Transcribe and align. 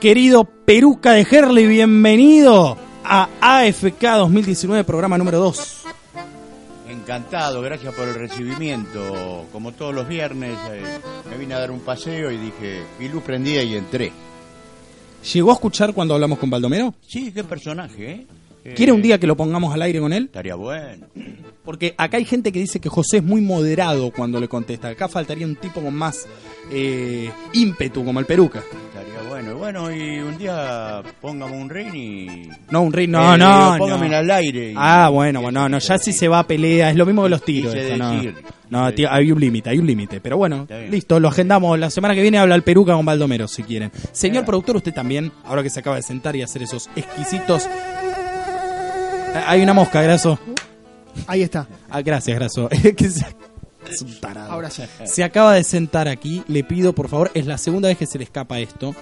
Querido 0.00 0.44
Peruca 0.44 1.12
de 1.12 1.26
Herley, 1.28 1.66
bienvenido 1.66 2.76
a 3.02 3.28
AFK 3.40 4.02
2019, 4.18 4.84
programa 4.84 5.16
número 5.16 5.38
2. 5.38 5.84
Encantado, 6.90 7.62
gracias 7.62 7.94
por 7.94 8.06
el 8.06 8.14
recibimiento. 8.14 9.46
Como 9.52 9.72
todos 9.72 9.94
los 9.94 10.06
viernes, 10.06 10.58
eh, 10.70 10.82
me 11.30 11.38
vine 11.38 11.54
a 11.54 11.60
dar 11.60 11.70
un 11.70 11.80
paseo 11.80 12.30
y 12.30 12.36
dije, 12.36 12.82
luz 13.10 13.22
prendía 13.22 13.62
y 13.62 13.74
entré. 13.74 14.12
¿Llegó 15.32 15.50
a 15.50 15.54
escuchar 15.54 15.94
cuando 15.94 16.14
hablamos 16.14 16.38
con 16.38 16.50
Baldomero? 16.50 16.94
Sí, 17.06 17.32
qué 17.32 17.42
personaje, 17.42 18.10
¿eh? 18.10 18.26
¿Quiere 18.74 18.92
un 18.92 19.00
día 19.00 19.18
que 19.18 19.26
lo 19.26 19.36
pongamos 19.36 19.72
al 19.72 19.82
aire 19.82 20.00
con 20.00 20.12
él? 20.12 20.24
Estaría 20.24 20.56
bueno. 20.56 21.06
Porque 21.64 21.94
acá 21.96 22.16
hay 22.16 22.24
gente 22.24 22.50
que 22.52 22.58
dice 22.58 22.80
que 22.80 22.88
José 22.88 23.18
es 23.18 23.22
muy 23.22 23.40
moderado 23.40 24.10
cuando 24.10 24.40
le 24.40 24.48
contesta. 24.48 24.88
Acá 24.88 25.08
faltaría 25.08 25.46
un 25.46 25.56
tipo 25.56 25.80
con 25.80 25.94
más 25.94 26.26
eh, 26.70 27.30
ímpetu, 27.52 28.04
como 28.04 28.18
el 28.18 28.26
peruca. 28.26 28.58
Estaría 28.58 29.15
bueno. 29.54 29.90
Y 29.90 29.98
bueno, 29.98 30.04
y 30.16 30.18
un 30.20 30.38
día 30.38 31.02
póngame 31.20 31.56
un 31.56 31.68
ring 31.70 31.94
y... 31.94 32.48
No, 32.70 32.82
un 32.82 32.92
ring, 32.92 33.10
no, 33.10 33.34
Eh, 33.34 33.38
no. 33.38 33.74
póngame 33.78 34.08
no. 34.08 34.16
al 34.16 34.30
aire. 34.30 34.72
y- 34.72 34.74
Ah, 34.76 35.08
bueno, 35.10 35.40
bueno, 35.40 35.60
no, 35.62 35.68
no, 35.68 35.78
ya 35.78 35.98
si 35.98 36.12
se 36.12 36.28
va 36.28 36.40
a 36.40 36.46
pelea, 36.46 36.90
es 36.90 36.96
lo 36.96 37.06
mismo 37.06 37.22
que 37.24 37.28
los 37.28 37.42
tiros. 37.44 37.74
Esto, 37.74 37.96
no, 37.96 38.12
no 38.70 38.94
tío, 38.94 39.08
hay 39.10 39.30
un 39.32 39.40
límite, 39.40 39.70
hay 39.70 39.78
un 39.78 39.86
límite. 39.86 40.20
Pero 40.20 40.36
bueno, 40.36 40.66
listo, 40.90 41.18
lo 41.20 41.28
agendamos. 41.28 41.78
La 41.78 41.90
semana 41.90 42.14
que 42.14 42.22
viene 42.22 42.38
habla 42.38 42.54
el 42.54 42.62
Peruca 42.62 42.92
con 42.94 43.04
Baldomero, 43.06 43.48
si 43.48 43.62
quieren. 43.62 43.90
Señor 44.12 44.44
productor, 44.44 44.76
usted 44.76 44.92
también, 44.94 45.32
ahora 45.44 45.62
que 45.62 45.70
se 45.70 45.80
acaba 45.80 45.96
de 45.96 46.02
sentar 46.02 46.34
y 46.36 46.42
hacer 46.42 46.62
esos 46.62 46.88
exquisitos... 46.96 47.68
Ah, 49.34 49.44
Hay 49.48 49.62
una 49.62 49.74
mosca, 49.74 50.00
Graso. 50.02 50.38
Ahí 51.26 51.42
está. 51.42 51.66
Ah, 51.90 52.02
gracias, 52.02 52.36
Graso. 52.38 52.68
Es 53.88 54.02
un 54.02 54.18
tarado. 54.18 54.50
Ahora 54.50 54.68
sí. 54.68 54.82
Se 55.04 55.22
acaba 55.22 55.54
de 55.54 55.62
sentar 55.62 56.08
aquí, 56.08 56.42
le 56.48 56.64
pido 56.64 56.92
por 56.92 57.08
favor, 57.08 57.30
es 57.34 57.46
la 57.46 57.56
segunda 57.56 57.86
vez 57.88 57.96
que 57.96 58.06
se 58.06 58.18
le 58.18 58.24
escapa 58.24 58.58
esto. 58.58 58.96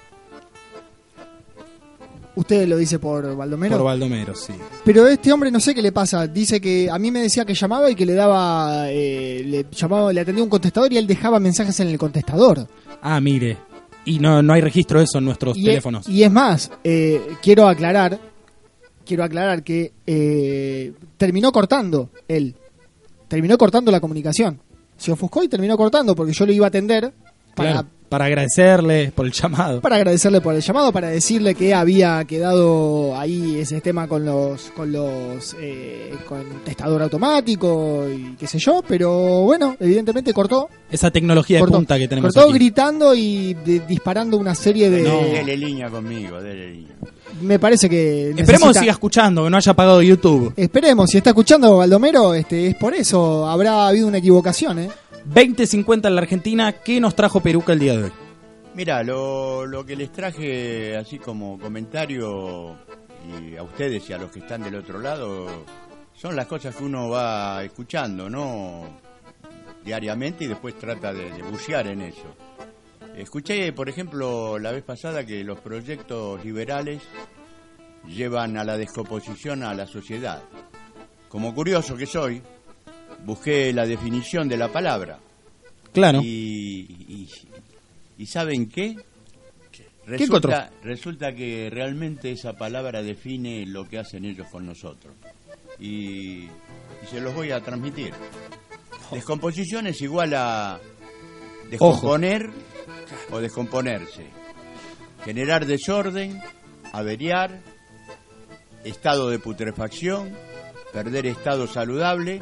Usted 2.37 2.67
lo 2.67 2.77
dice 2.77 2.99
por 2.99 3.37
Baldomero. 3.37 3.77
Por 3.77 3.87
Baldomero, 3.87 4.35
sí. 4.35 4.53
Pero 4.85 5.07
este 5.07 5.33
hombre 5.33 5.51
no 5.53 5.61
sé 5.61 5.75
qué 5.75 5.81
le 5.83 5.93
pasa. 5.93 6.27
Dice 6.27 6.61
que 6.61 6.91
a 6.91 6.99
mí 6.99 7.11
me 7.13 7.21
decía 7.21 7.45
que 7.45 7.55
llamaba 7.55 7.89
y 7.91 7.95
que 7.95 8.05
le 8.05 8.15
daba, 8.15 8.91
eh, 8.91 9.43
le 9.47 9.67
llamaba, 9.71 10.13
le 10.13 10.21
atendía 10.21 10.43
un 10.43 10.51
contestador 10.51 10.93
y 10.93 10.97
él 10.99 11.07
dejaba 11.07 11.39
mensajes 11.39 11.79
en 11.81 11.89
el 11.89 11.99
contestador. 11.99 12.67
Ah, 13.03 13.21
mire. 13.21 13.57
Y 14.05 14.19
no, 14.19 14.43
no 14.43 14.53
hay 14.53 14.61
registro 14.61 14.99
de 14.99 15.05
eso 15.05 15.19
en 15.19 15.25
nuestros 15.27 15.57
Y, 15.57 15.63
e- 15.63 15.65
teléfonos. 15.67 16.09
y 16.09 16.25
es 16.25 16.31
más, 16.31 16.71
eh, 16.83 17.21
quiero 17.41 17.69
aclarar, 17.69 18.19
quiero 19.07 19.25
aclarar 19.25 19.63
que 19.63 19.93
eh, 20.07 20.93
terminó 21.17 21.53
cortando 21.53 22.11
él, 22.29 22.55
terminó 23.29 23.57
cortando 23.57 23.91
la 23.93 24.01
comunicación. 24.01 24.61
Se 24.99 25.11
ofuscó 25.13 25.43
y 25.43 25.49
terminó 25.49 25.77
cortando 25.77 26.15
porque 26.15 26.33
yo 26.33 26.45
le 26.47 26.53
iba 26.53 26.67
a 26.67 26.69
atender 26.69 27.13
para, 27.55 27.73
Claro, 27.73 27.89
para 28.15 28.27
agradecerle 28.27 29.13
por 29.15 29.27
el 29.27 29.33
llamado. 29.33 29.81
para 29.81 29.97
agradecerle 29.97 30.41
por 30.41 30.55
el 30.55 30.61
llamado, 30.63 30.93
para 30.93 31.09
decirle 31.09 31.55
que 31.55 31.75
había 31.75 32.25
quedado 32.25 33.17
ahí 33.19 33.59
ese 33.59 33.81
tema 33.81 34.07
con 34.09 34.25
los 34.25 34.71
con 34.77 34.93
los 34.93 35.57
eh, 35.61 36.15
con 36.29 36.45
testador 36.65 37.03
automático 37.03 38.07
y 38.09 38.37
qué 38.39 38.47
sé 38.47 38.59
yo, 38.59 38.83
pero 38.87 39.43
bueno, 39.43 39.77
evidentemente 39.81 40.33
cortó, 40.33 40.69
Esa 40.91 41.11
tecnología 41.11 41.61
de 41.61 41.67
punta 41.67 41.99
que 41.99 42.09
tenemos 42.09 42.33
cortó 42.33 42.49
aquí. 42.49 42.59
gritando 42.59 43.15
y 43.15 43.55
de- 43.55 43.81
disparando 43.81 44.37
una 44.37 44.55
serie 44.55 44.91
de 44.91 45.03
No, 45.03 45.21
dele 45.21 45.57
línea 45.57 45.91
conmigo, 45.91 46.41
dele 46.41 46.71
línea. 46.73 46.95
me 47.43 47.59
parece 47.59 47.89
que 47.89 48.31
Esperemos 48.31 48.73
que 48.73 48.79
siga 48.81 48.93
escuchando, 48.93 49.45
que 49.45 49.51
no 49.51 49.57
haya 49.57 49.73
apagado 49.73 50.01
YouTube. 50.03 50.53
Esperemos, 50.57 51.11
si 51.11 51.19
está 51.19 51.31
escuchando 51.31 51.77
Baldomero, 51.79 52.33
este 52.35 52.69
es 52.69 52.75
por 52.77 52.95
eso, 52.95 53.47
habrá 53.49 53.89
habido 53.89 54.07
una 54.07 54.19
equivocación, 54.19 54.79
¿eh? 54.79 54.89
20.50 55.27 56.07
en 56.07 56.15
la 56.15 56.21
Argentina. 56.21 56.73
¿Qué 56.73 57.01
nos 57.01 57.17
trajo 57.17 57.41
Peruca 57.41 57.73
el 57.73 57.79
día 57.79 57.97
de 57.97 58.05
hoy? 58.05 58.13
Mira, 58.75 59.03
lo, 59.03 59.67
lo 59.67 59.87
que 59.87 59.97
les 59.97 60.11
traje 60.11 60.97
así 60.97 61.19
como 61.19 61.59
comentario 61.59 62.77
y 63.27 63.57
a 63.57 63.63
ustedes 63.63 64.09
y 64.11 64.13
a 64.13 64.19
los 64.19 64.31
que 64.31 64.41
están 64.41 64.63
del 64.63 64.75
otro 64.75 64.99
lado 65.01 65.65
son 66.13 66.37
las 66.37 66.47
cosas 66.47 66.75
que 66.75 66.85
uno 66.85 67.09
va 67.09 67.63
escuchando, 67.65 68.29
¿no? 68.29 69.01
Diariamente 69.85 70.45
y 70.45 70.49
después 70.49 70.79
trata 70.79 71.13
de, 71.13 71.31
de 71.31 71.43
bucear 71.43 71.87
en 71.87 72.03
eso. 72.03 72.35
Escuché, 73.17 73.73
por 73.73 73.89
ejemplo, 73.89 74.59
la 74.59 74.73
vez 74.73 74.83
pasada 74.83 75.25
que 75.25 75.45
los 75.45 75.61
proyectos 75.61 76.45
liberales 76.45 77.01
llevan 78.09 78.57
a 78.57 78.65
la 78.65 78.77
descomposición 78.77 79.63
a 79.63 79.73
la 79.73 79.87
sociedad. 79.87 80.43
Como 81.29 81.55
curioso 81.55 81.97
que 81.97 82.07
soy, 82.07 82.43
busqué 83.25 83.73
la 83.73 83.87
definición 83.87 84.49
de 84.49 84.57
la 84.57 84.71
palabra. 84.73 85.19
Claro. 85.93 86.21
Y, 86.23 86.87
y- 87.09 87.29
¿y 88.19 88.27
saben 88.27 88.69
qué? 88.69 88.97
¿Qué 89.71 90.25
encontró? 90.25 90.51
Resulta, 90.51 90.71
resulta 90.83 91.35
que 91.35 91.71
realmente 91.71 92.31
esa 92.33 92.53
palabra 92.53 93.03
define 93.03 93.65
lo 93.67 93.89
que 93.89 93.99
hacen 93.99 94.25
ellos 94.25 94.47
con 94.51 94.67
nosotros. 94.67 95.15
Y, 95.79 96.45
y 96.45 97.07
se 97.11 97.21
los 97.21 97.35
voy 97.35 97.51
a 97.53 97.61
transmitir. 97.61 98.13
Descomposición 99.11 99.87
es 99.87 100.01
igual 100.03 100.35
a 100.35 100.79
descomponer 101.71 102.51
o 103.31 103.39
descomponerse. 103.41 104.27
Generar 105.25 105.65
desorden, 105.65 106.41
averiar, 106.93 107.61
estado 108.85 109.31
de 109.31 109.39
putrefacción, 109.39 110.37
perder 110.93 111.27
estado 111.27 111.67
saludable. 111.67 112.41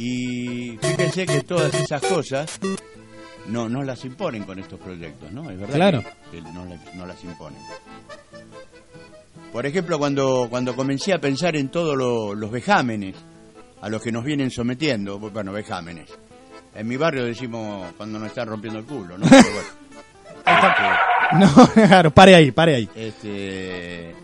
Y 0.00 0.78
fíjense 0.80 1.26
que 1.26 1.40
todas 1.42 1.74
esas 1.74 2.00
cosas 2.02 2.60
no, 3.48 3.68
no 3.68 3.82
las 3.82 4.04
imponen 4.04 4.44
con 4.44 4.58
estos 4.60 4.78
proyectos, 4.78 5.32
¿no? 5.32 5.50
Es 5.50 5.58
verdad 5.58 5.74
Claro. 5.74 6.04
que, 6.30 6.40
no, 6.40 6.64
las- 6.66 6.94
no 6.94 7.04
las 7.04 7.24
imponen. 7.24 7.58
Por 9.52 9.66
ejemplo, 9.66 9.98
cuando, 9.98 10.46
cuando 10.48 10.76
comencé 10.76 11.12
a 11.12 11.18
pensar 11.20 11.56
en 11.56 11.68
todos 11.68 11.96
lo- 11.96 12.34
los 12.34 12.50
vejámenes 12.50 13.16
a 13.80 13.88
los 13.88 14.00
que 14.00 14.12
nos 14.12 14.22
vienen 14.24 14.50
sometiendo, 14.52 15.18
bueno, 15.18 15.52
vejámenes. 15.52 16.08
En 16.76 16.86
mi 16.86 16.96
barrio 16.96 17.24
decimos 17.24 17.92
cuando 17.96 18.20
nos 18.20 18.28
están 18.28 18.46
rompiendo 18.48 18.78
el 18.78 18.84
culo, 18.86 19.18
¿no? 19.18 19.26
Pero 19.28 19.42
bueno. 19.52 19.68
No, 21.30 21.68
claro, 21.74 22.10
pare 22.10 22.34
ahí, 22.36 22.52
pare 22.52 22.74
ahí. 22.76 22.88
Este, 22.94 24.14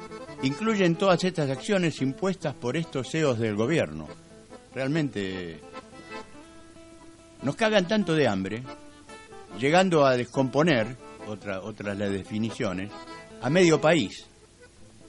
incluyen 0.43 0.97
todas 0.97 1.23
estas 1.25 1.51
acciones 1.51 2.01
impuestas 2.01 2.55
por 2.55 2.79
estos 2.79 3.11
CEOs 3.11 3.39
del 3.39 3.57
gobierno. 3.57 4.09
Realmente 4.75 5.61
nos 7.43 7.57
cagan 7.57 7.87
tanto 7.87 8.15
de 8.15 8.27
hambre, 8.27 8.63
llegando 9.59 10.05
a 10.05 10.17
descomponer, 10.17 10.97
otra, 11.29 11.61
otras 11.61 11.97
las 11.97 12.11
definiciones, 12.11 12.91
a 13.43 13.51
medio 13.51 13.81
país 13.81 14.27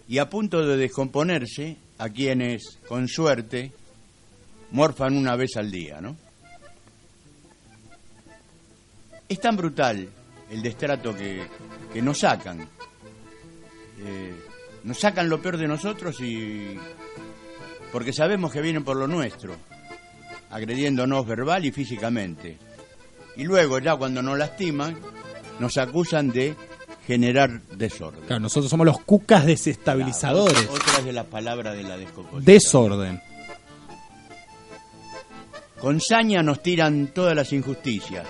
y 0.08 0.20
a 0.20 0.30
punto 0.30 0.66
de 0.66 0.78
descomponerse 0.78 1.78
a 1.98 2.10
quienes, 2.10 2.80
con 2.88 3.08
suerte, 3.08 3.72
morfan 4.72 5.18
una 5.18 5.36
vez 5.36 5.56
al 5.56 5.72
día, 5.72 6.02
¿no? 6.02 6.16
Es 9.28 9.40
tan 9.40 9.56
brutal 9.56 10.08
el 10.52 10.62
destrato 10.62 11.16
que, 11.16 11.42
que 11.92 12.02
nos 12.02 12.20
sacan. 12.20 12.68
Eh, 14.00 14.36
nos 14.84 15.00
sacan 15.00 15.30
lo 15.30 15.42
peor 15.42 15.58
de 15.58 15.68
nosotros 15.68 16.20
y... 16.22 16.78
porque 17.96 18.12
sabemos 18.12 18.52
que 18.52 18.60
vienen 18.60 18.84
por 18.84 18.98
lo 18.98 19.08
nuestro, 19.08 19.56
agrediéndonos 20.50 21.26
verbal 21.26 21.64
y 21.64 21.72
físicamente. 21.72 22.58
Y 23.38 23.46
luego, 23.46 23.80
ya 23.80 23.96
cuando 23.96 24.22
nos 24.22 24.38
lastiman, 24.38 25.00
nos 25.60 25.78
acusan 25.78 26.30
de 26.30 26.58
generar 27.08 27.62
desorden. 27.62 28.20
Claro, 28.28 28.42
nosotros 28.42 28.70
somos 28.70 28.86
los 28.86 29.00
cucas 29.00 29.46
desestabilizadores. 29.46 30.68
Otra 30.70 31.04
de 31.04 31.14
las 31.14 31.26
palabras 31.28 31.78
de 31.78 31.84
la 31.84 31.96
descomposición. 31.96 32.44
Desorden. 32.44 33.22
Con 35.80 36.02
saña 36.02 36.44
nos 36.44 36.62
tiran 36.62 37.14
todas 37.14 37.34
las 37.34 37.54
injusticias. 37.54 38.28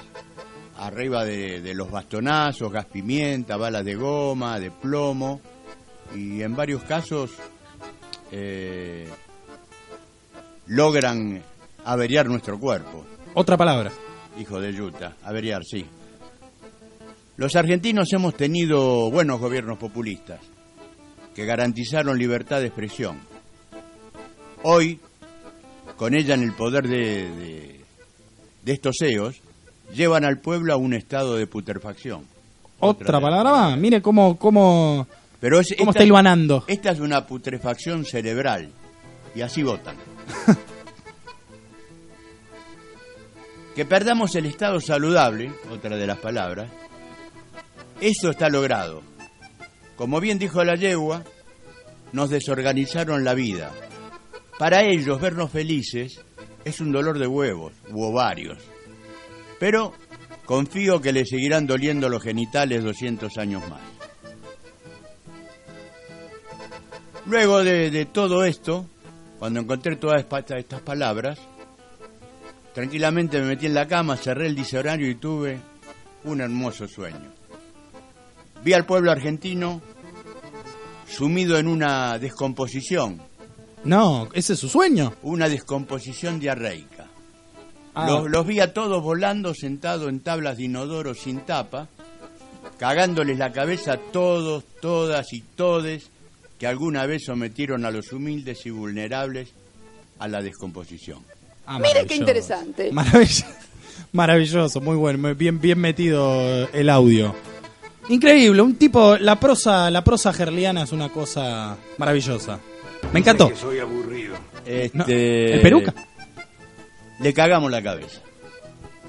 Arriba 0.78 1.26
de, 1.26 1.62
de 1.62 1.74
los 1.74 1.90
bastonazos, 1.90 2.72
gas 2.72 2.86
pimienta, 2.86 3.58
balas 3.58 3.84
de 3.84 3.96
goma, 3.96 4.60
de 4.60 4.70
plomo. 4.70 5.42
Y 6.14 6.44
en 6.44 6.56
varios 6.56 6.84
casos 6.84 7.32
eh, 8.32 9.10
logran 10.68 11.42
averiar 11.84 12.28
nuestro 12.28 12.60
cuerpo. 12.60 13.06
Otra 13.34 13.58
palabra. 13.58 13.92
Hijo 14.40 14.60
de 14.60 14.74
Yuta, 14.74 15.16
averiar, 15.24 15.64
sí. 15.64 15.86
Los 17.38 17.56
argentinos 17.56 18.12
hemos 18.14 18.36
tenido 18.36 19.10
buenos 19.12 19.40
gobiernos 19.40 19.78
populistas 19.78 20.40
que 21.36 21.46
garantizaron 21.46 22.18
libertad 22.18 22.60
de 22.62 22.68
expresión. 22.68 23.18
Hoy, 24.64 25.00
con 25.98 26.16
ella 26.16 26.34
en 26.36 26.44
el 26.44 26.54
poder 26.54 26.88
de, 26.88 27.30
de, 27.30 27.82
de 28.64 28.72
estos 28.72 28.96
CEOs, 29.00 29.42
llevan 29.94 30.26
al 30.26 30.40
pueblo 30.40 30.74
a 30.74 30.78
un 30.78 30.94
estado 30.94 31.36
de 31.36 31.46
putrefacción. 31.46 32.26
Otra, 32.80 33.20
palabra 33.22 33.52
más. 33.52 33.78
Mire 33.78 34.02
cómo, 34.02 34.38
cómo, 34.38 35.08
Pero 35.40 35.60
es, 35.60 35.74
cómo 35.78 35.92
esta- 35.92 36.00
está 36.00 36.04
hilvanando. 36.06 36.64
Esta 36.68 36.92
es 36.92 37.00
una 37.00 37.26
putrefacción 37.26 38.06
cerebral 38.06 38.70
y 39.36 39.42
así 39.42 39.62
votan. 39.64 39.96
Que 43.75 43.86
perdamos 43.86 44.33
el 44.36 44.45
estado 44.45 44.80
saludable, 44.80 45.51
otra 45.69 45.98
de 45.98 46.07
las 46.07 46.19
palabras, 46.19 46.72
eso 48.00 48.30
está 48.30 48.50
logrado. 48.50 49.01
Como 49.98 50.22
bien 50.22 50.39
dijo 50.39 50.63
la 50.63 50.75
yegua, 50.75 51.24
nos 52.13 52.30
desorganizaron 52.30 53.25
la 53.25 53.33
vida. 53.33 53.74
Para 54.57 54.83
ellos 54.83 55.19
vernos 55.19 55.51
felices 55.51 56.22
es 56.63 56.80
un 56.80 56.92
dolor 56.92 57.19
de 57.19 57.27
huevos 57.27 57.74
u 57.92 58.04
ovarios. 58.04 58.60
Pero 59.60 59.94
confío 60.45 61.01
que 61.01 61.12
le 61.12 61.25
seguirán 61.25 61.68
doliendo 61.68 62.07
los 62.07 62.24
genitales 62.24 62.83
200 62.83 63.38
años 63.38 63.62
más. 63.69 63.81
Luego 67.25 67.63
de, 67.63 67.92
de 67.92 68.06
todo 68.06 68.45
esto, 68.45 68.88
cuando 69.40 69.60
encontré 69.60 69.96
todas 69.98 70.22
esta- 70.22 70.58
estas 70.58 70.82
palabras, 70.82 71.38
tranquilamente 72.74 73.40
me 73.40 73.48
metí 73.48 73.66
en 73.68 73.74
la 73.74 73.88
cama, 73.88 74.18
cerré 74.18 74.48
el 74.48 74.56
diccionario 74.56 75.10
y 75.10 75.16
tuve 75.16 75.60
un 76.24 76.42
hermoso 76.42 76.88
sueño. 76.88 77.32
Vi 78.64 78.74
al 78.74 78.86
pueblo 78.86 79.12
argentino 79.12 79.82
sumido 81.08 81.58
en 81.58 81.68
una 81.68 82.18
descomposición, 82.20 83.22
No, 83.84 84.28
ese 84.34 84.54
es 84.54 84.60
su 84.60 84.68
sueño. 84.68 85.14
una 85.22 85.48
descomposición 85.48 86.40
diarreica. 86.40 87.06
Ah, 87.94 88.08
Los, 88.10 88.30
los 88.30 88.46
vi 88.46 88.60
a 88.60 88.74
todos 88.74 89.02
volando 89.02 89.54
sentados 89.54 90.10
en 90.10 90.20
tablas 90.20 90.58
de 90.58 90.64
inodoro 90.64 91.14
sin 91.14 91.42
tapa, 91.42 91.88
cagándoles 92.80 93.38
la 93.38 93.52
cabeza 93.54 93.94
a 93.94 93.98
todos, 93.98 94.66
todas 94.82 95.32
y 95.32 95.42
todes 95.42 96.10
que 96.60 96.68
alguna 96.68 97.06
vez 97.06 97.25
sometieron 97.25 97.86
a 97.86 97.92
los 97.92 98.12
humildes 98.12 98.66
y 98.66 98.69
vulnerables 98.69 99.50
a 100.19 100.28
la 100.28 100.42
descomposición. 100.42 101.19
ah, 101.66 101.80
Mire 101.80 102.06
qué 102.06 102.16
interesante. 102.16 102.92
Maravilloso. 102.92 103.46
Maravilloso, 104.12 104.81
muy 104.81 104.96
bueno, 104.96 105.19
muy 105.19 105.34
bien, 105.34 105.60
bien 105.60 105.80
metido 105.80 106.69
el 106.74 106.90
audio. 106.90 107.36
Increíble, 108.07 108.62
un 108.62 108.75
tipo, 108.75 109.18
la 109.18 109.40
prosa, 109.40 109.90
la 109.90 110.04
prosa 110.04 110.31
gerliana 110.31 110.84
es 110.84 110.92
una 110.92 111.10
cosa 111.10 111.75
maravillosa. 111.98 112.60
Me 113.12 113.19
encantó. 113.19 113.51
soy 113.56 113.80
aburrido. 113.80 114.36
Este, 114.66 114.98
No, 114.98 115.06
¿El 115.08 115.62
peruca? 115.62 115.94
Le 117.19 117.34
cagamos 117.34 117.72
la 117.72 117.81
cabeza. 117.81 118.19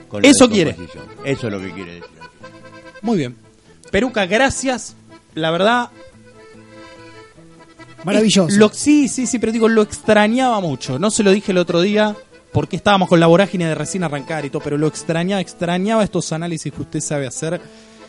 con 0.08 0.22
la 0.22 0.28
Eso 0.28 0.48
quiere. 0.48 0.76
Eso 1.24 1.46
es 1.46 1.52
lo 1.52 1.60
que 1.60 1.70
quiere 1.72 1.94
decir. 1.94 2.10
Muy 3.02 3.18
bien. 3.18 3.36
Peruca, 3.90 4.26
gracias. 4.26 4.96
La 5.34 5.50
verdad. 5.50 5.90
Maravilloso. 8.06 8.56
Lo, 8.56 8.68
sí, 8.72 9.08
sí, 9.08 9.26
sí, 9.26 9.40
pero 9.40 9.50
digo, 9.50 9.68
lo 9.68 9.82
extrañaba 9.82 10.60
mucho. 10.60 10.96
No 10.96 11.10
se 11.10 11.24
lo 11.24 11.32
dije 11.32 11.50
el 11.50 11.58
otro 11.58 11.80
día 11.80 12.14
porque 12.52 12.76
estábamos 12.76 13.08
con 13.08 13.18
la 13.18 13.26
vorágine 13.26 13.66
de 13.66 13.74
recién 13.74 14.04
arrancar 14.04 14.44
y 14.44 14.50
todo, 14.50 14.62
pero 14.62 14.78
lo 14.78 14.86
extrañaba, 14.86 15.40
extrañaba 15.40 16.04
estos 16.04 16.32
análisis 16.32 16.72
que 16.72 16.82
usted 16.82 17.00
sabe 17.00 17.26
hacer 17.26 17.60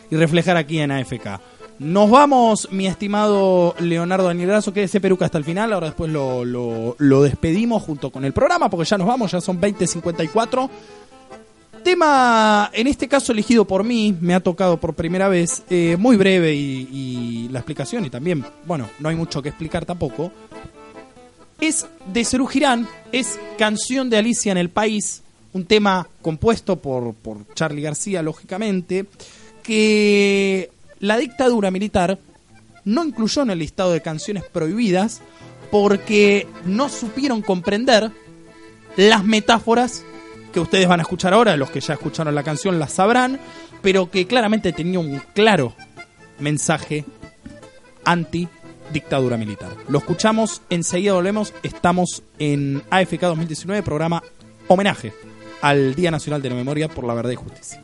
y 0.08 0.16
reflejar 0.16 0.56
aquí 0.56 0.78
en 0.78 0.92
AFK. 0.92 1.40
Nos 1.80 2.08
vamos, 2.10 2.68
mi 2.70 2.86
estimado 2.86 3.74
Leonardo 3.80 4.26
Daniel 4.26 4.48
Grasso, 4.50 4.72
que 4.72 4.84
ese 4.84 5.00
peruca 5.00 5.24
hasta 5.24 5.38
el 5.38 5.44
final, 5.44 5.72
ahora 5.72 5.88
después 5.88 6.10
lo, 6.10 6.44
lo, 6.44 6.94
lo 6.98 7.22
despedimos 7.24 7.82
junto 7.82 8.10
con 8.10 8.24
el 8.24 8.32
programa, 8.32 8.70
porque 8.70 8.88
ya 8.88 8.98
nos 8.98 9.06
vamos, 9.08 9.32
ya 9.32 9.40
son 9.40 9.60
20.54. 9.60 10.70
Tema, 11.82 12.70
en 12.72 12.86
este 12.86 13.08
caso 13.08 13.32
elegido 13.32 13.64
por 13.64 13.84
mí, 13.84 14.16
me 14.20 14.34
ha 14.34 14.40
tocado 14.40 14.78
por 14.78 14.94
primera 14.94 15.28
vez, 15.28 15.62
eh, 15.70 15.96
muy 15.98 16.16
breve 16.16 16.54
y, 16.54 17.48
la 17.50 17.60
explicación, 17.60 18.04
y 18.04 18.10
también, 18.10 18.44
bueno, 18.66 18.88
no 18.98 19.08
hay 19.08 19.16
mucho 19.16 19.42
que 19.42 19.48
explicar 19.48 19.86
tampoco. 19.86 20.32
Es 21.60 21.86
de 22.12 22.24
Serú 22.24 22.46
Girán, 22.46 22.88
es 23.12 23.38
Canción 23.56 24.10
de 24.10 24.18
Alicia 24.18 24.52
en 24.52 24.58
el 24.58 24.68
País, 24.68 25.22
un 25.52 25.64
tema 25.64 26.06
compuesto 26.22 26.76
por, 26.76 27.14
por 27.14 27.52
Charlie 27.54 27.82
García, 27.82 28.22
lógicamente, 28.22 29.06
que 29.62 30.70
la 31.00 31.16
dictadura 31.16 31.70
militar 31.70 32.18
no 32.84 33.04
incluyó 33.04 33.42
en 33.42 33.50
el 33.50 33.58
listado 33.58 33.92
de 33.92 34.02
canciones 34.02 34.44
prohibidas 34.44 35.20
porque 35.70 36.46
no 36.64 36.88
supieron 36.88 37.42
comprender 37.42 38.10
las 38.96 39.24
metáforas 39.24 40.04
ustedes 40.58 40.88
van 40.88 41.00
a 41.00 41.02
escuchar 41.02 41.34
ahora, 41.34 41.56
los 41.56 41.70
que 41.70 41.80
ya 41.80 41.94
escucharon 41.94 42.34
la 42.34 42.42
canción 42.42 42.78
las 42.78 42.92
sabrán, 42.92 43.38
pero 43.82 44.10
que 44.10 44.26
claramente 44.26 44.72
tenía 44.72 44.98
un 44.98 45.20
claro 45.34 45.74
mensaje 46.38 47.04
anti 48.04 48.48
dictadura 48.92 49.36
militar. 49.36 49.70
Lo 49.88 49.98
escuchamos, 49.98 50.62
enseguida 50.70 51.12
volvemos, 51.12 51.52
estamos 51.62 52.22
en 52.38 52.82
AFK 52.90 53.20
2019, 53.20 53.82
programa 53.82 54.22
homenaje 54.66 55.12
al 55.60 55.94
Día 55.94 56.10
Nacional 56.10 56.42
de 56.42 56.50
la 56.50 56.54
Memoria 56.54 56.88
por 56.88 57.04
la 57.04 57.14
Verdad 57.14 57.32
y 57.32 57.36
Justicia. 57.36 57.82